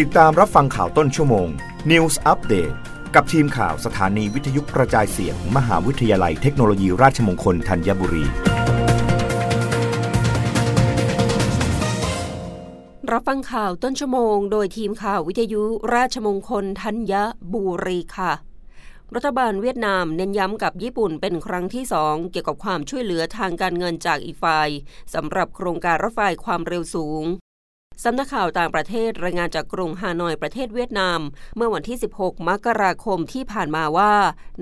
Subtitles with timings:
[0.00, 1.48] ติดตามรับฟังข่าวต้นชั่วโมง
[1.90, 2.74] News Update
[3.14, 8.24] กับทีมข่าวสถานีวิทยุกระจายเสียงมหาวิทยาลัยเทคโนโลยีราชมงคลธัญบุรี
[13.12, 15.62] รับฟังข่าวต้นชั่วโมง โดยทีมข่าววิทยุ
[15.94, 17.14] ราชมงคลธัญ
[17.52, 18.32] บุรีค่ะ
[19.14, 24.68] รัฐบาลเวียดนามเน้นย้ำกับญี่ปุ่นเป็นครั้งที่สองเกี่ยวกับความช่วยเหลือทางการเงินจากอีกฝ่าย
[25.14, 27.26] สำหรับโครงการรถไฟความเร็วสูง
[28.06, 31.20] สำนักข่าวต่างประเทศรายงานจากกรุงฮานอยประเทศเวียดนาม
[31.56, 34.12] เมื่อวันที่ 16 มกราคมที่ผ่านมาว่า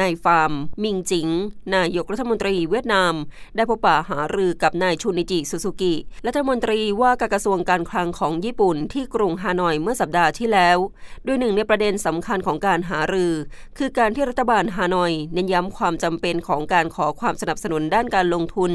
[0.00, 1.28] นายฟาร์ม มิงจิง
[1.74, 3.14] นายกรัฐมนตรีเวียดนาม
[3.56, 5.94] ได้พบปะหารือกับนายชูนิจิสุสุกิ
[6.26, 10.78] รัฐมนตรีว่าการกระทรวงการคลังของญี่ปุ่นที่กรุงฮานอยเมื่อสัปดาห์ที่แล้ว
[11.26, 13.32] ด้วยหนึ่งในประเด็นสำคัญของการหารือ
[13.78, 18.72] คือการที่รัฐบาลฮานอย เน้นย้ำความจำเป็นของการขอความสนับสนุนด้านการลงทุน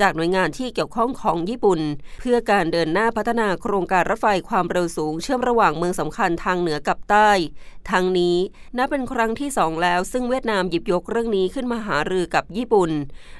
[0.00, 1.80] จากหน่วยงานที่เกี่ยวข้องของญี่ปุ่น
[2.20, 7.30] เพื่อการเดินหน้าพัฒนาโครงการรถไฟความเร็วสูงเชื่อมระหว่างเมืองสำคัญทางเหนือกับใต้
[7.90, 8.36] ทั้งนี้
[8.76, 12.90] นับเป็นครั้งที่สองแล้วซึ่งเวียดนามหยิบยกเรื่องนี้ขึ้นมาหารือกับญี่ปุ่น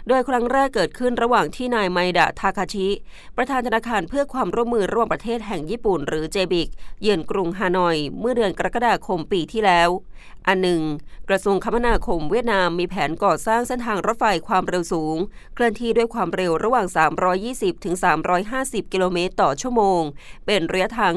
[0.09, 2.89] โดยครั้งแรกเกิดขึ้นระหว่างที่นายไมดะทาคาชิ
[3.37, 6.69] ประธานธนาคารเพื่อความร่วมมือระหว่างประเทศแห่งญี่ปุ่น หรือเจบิก
[7.03, 9.91] เยือนกรุงฮานอย เมื่อเดือนกรกฎาคมปีที่แล้ว
[10.49, 10.83] อันหนึ่ง
[11.29, 15.17] กระทรวงคมนาคมเวียดนามมีแผนก่อสร้างเส้นทางรถไฟความเร็วสูง
[15.55, 16.87] เคลื่อนที่ด้วยความเร็วระหว่าง
[17.35, 17.95] 320ถึง
[18.45, 20.03] 350 กิโลเมตรต่อชั่วโมง
[20.47, 21.13] เป็นระยะทาง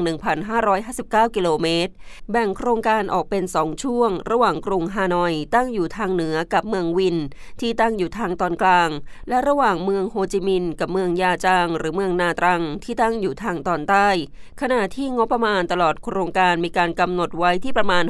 [0.66, 1.92] 1,559 กิโลเมตร
[2.30, 7.16] แบ่งโครงการออกเป็น 2 ช่วง ระหว่างกรุงฮานอย ตั้งอยู่ทางเหนือกับเมืองวิน
[7.60, 8.90] ที่ตั้งอยู่ทางตอนกลาง
[9.28, 14.08] และระหว่างเมืองโฮจิมินห์กับเมืองยาจาง หรือเมืองนาตรัง ที่ตั้งอยู่ทางตอนใต้
[14.60, 18.04] ขณะที่งบประมาณตลอดโครงการมีการกำหนดไว้ที่ประมาณ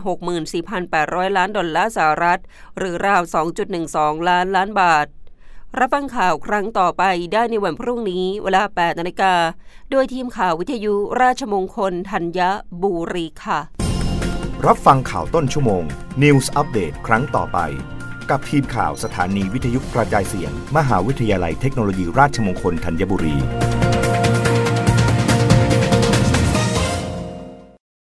[0.67, 2.41] 64,800 ล้านดอลลาร์สหรัฐ
[2.79, 3.23] หรือราว
[3.77, 5.07] 2.12 ล้านล้านบาท
[5.77, 7.03] รับฟังข่าวครั้งต่อไป
[7.33, 9.35] ได้ในวันพรุ่งนี้เวลา 8 นาฬิกา
[9.91, 12.41] โดยทีมข่าววิทยุราชมงคลธัญ
[12.83, 13.61] บุรีค่ะ
[14.67, 15.85] รับฟังข่าวต้นชั่วโมง
[16.23, 17.59] News อัปเดตครั้งต่อไป
[18.31, 23.37] กับทีมข่าวสถานีวิทยุกระจายเสียง มหาวิทยาลัยเทคโนโลยีราชมงคลธัญบุรี